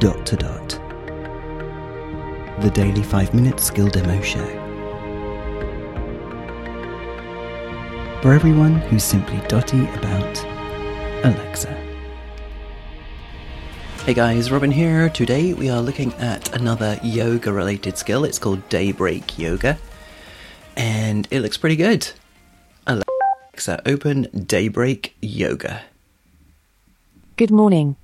[0.00, 0.68] dot to dot.
[2.62, 4.46] The daily 5 minute skill demo show.
[8.22, 10.42] For everyone who's simply dotty about
[11.22, 11.68] Alexa.
[14.06, 15.10] Hey guys, Robin here.
[15.10, 18.24] Today we are looking at another yoga related skill.
[18.24, 19.76] It's called Daybreak Yoga.
[20.78, 22.10] And it looks pretty good.
[22.86, 25.82] Alexa, open Daybreak Yoga.
[27.36, 27.96] Good morning.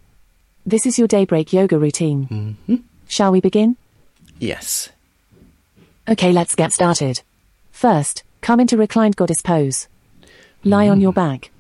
[0.67, 2.25] This is your daybreak yoga routine.
[2.67, 2.77] hmm
[3.09, 3.77] Shall we begin?
[4.41, 4.91] Yes.
[6.09, 7.23] Okay, let's get started.
[7.71, 9.87] First, come into reclined goddess pose.
[10.65, 11.51] Lie on your back.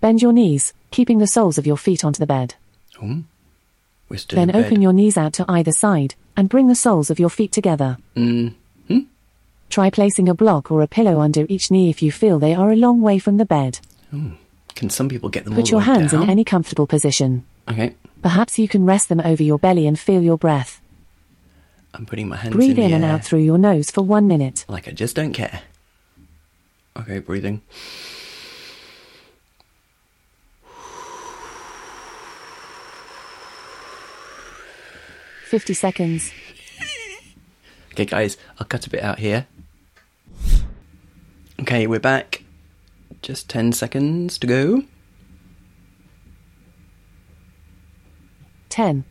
[0.00, 2.54] Bend your knees, keeping the soles of your feet onto the bed.
[4.16, 4.64] Still Then in bed.
[4.64, 7.98] open your knees out to either side and bring the soles of your feet together.
[8.16, 8.54] Mm.
[9.70, 12.70] Try placing a block or a pillow under each knee if you feel they are
[12.70, 13.80] a long way from the bed.
[14.74, 16.24] Can some people get them all Put your hands down?
[16.24, 17.44] in any comfortable position.
[17.68, 17.94] Okay.
[18.22, 20.80] Perhaps you can rest them over your belly and feel your breath.
[21.92, 24.64] I'm putting my hands Breathe in, in and out through your nose for one minute.
[24.68, 25.62] Like I just don't care.
[26.96, 27.62] Okay, breathing.
[35.46, 36.32] 50 seconds.
[37.92, 39.46] Okay, guys, I'll cut a bit out here.
[41.60, 42.43] Okay, we're back.
[43.24, 44.82] Just 10 seconds to go.
[48.68, 49.04] 10.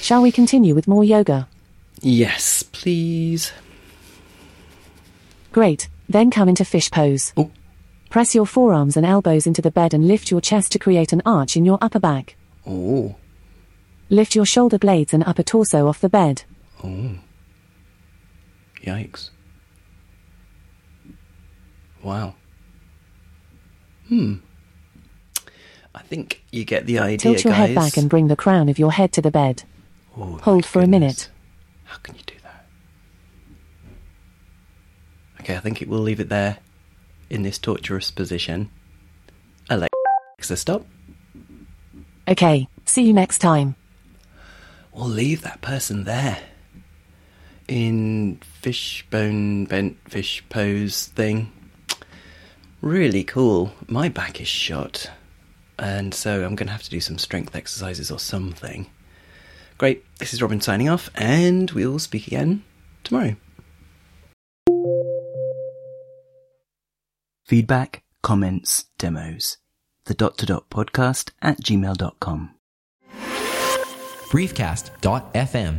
[0.00, 1.48] Shall we continue with more yoga?
[2.00, 3.52] Yes, please.
[5.52, 5.88] Great.
[6.08, 7.32] Then come into fish pose.
[7.36, 7.50] Oh,
[8.08, 11.20] Press your forearms and elbows into the bed and lift your chest to create an
[11.26, 12.36] arch in your upper back.
[12.66, 13.16] oh,
[14.10, 16.44] Lift your shoulder blades and upper torso off the bed.
[16.84, 17.10] oh.
[18.82, 19.30] Yikes.
[22.02, 22.34] Wow.
[24.08, 24.36] Hmm.
[25.94, 27.68] I think you get the idea, Tilt your guys.
[27.68, 29.64] head back and bring the crown of your head to the bed.
[30.16, 31.28] Oh, Hold for a minute.
[31.84, 32.64] How can you do that?
[35.40, 36.58] Okay, I think it will leave it there
[37.28, 38.70] in this torturous position.
[39.68, 40.86] Alexa, stop.
[42.28, 43.74] Okay, see you next time.
[44.98, 46.40] We'll leave that person there
[47.68, 51.52] in fishbone bent fish pose thing.
[52.80, 53.70] Really cool.
[53.86, 55.08] My back is shot,
[55.78, 58.86] and so I'm going to have to do some strength exercises or something.
[59.78, 60.04] Great.
[60.18, 62.64] This is Robin signing off, and we'll speak again
[63.04, 63.36] tomorrow.
[67.44, 69.58] Feedback, comments, demos.
[70.06, 72.57] The dot to dot podcast at gmail.com.
[74.28, 75.78] briefcast.fm